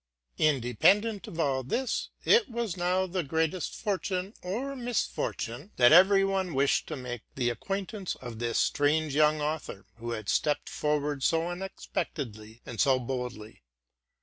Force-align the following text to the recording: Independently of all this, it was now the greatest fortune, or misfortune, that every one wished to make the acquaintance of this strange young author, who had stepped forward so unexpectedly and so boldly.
Independently 0.39 1.31
of 1.31 1.39
all 1.39 1.61
this, 1.61 2.09
it 2.25 2.49
was 2.49 2.75
now 2.75 3.05
the 3.05 3.21
greatest 3.21 3.75
fortune, 3.75 4.33
or 4.41 4.75
misfortune, 4.75 5.73
that 5.75 5.91
every 5.91 6.23
one 6.23 6.55
wished 6.55 6.87
to 6.87 6.95
make 6.95 7.21
the 7.35 7.51
acquaintance 7.51 8.15
of 8.15 8.39
this 8.39 8.57
strange 8.57 9.13
young 9.13 9.41
author, 9.41 9.85
who 9.97 10.09
had 10.13 10.27
stepped 10.27 10.69
forward 10.69 11.21
so 11.21 11.49
unexpectedly 11.49 12.61
and 12.65 12.81
so 12.81 12.97
boldly. 12.97 13.61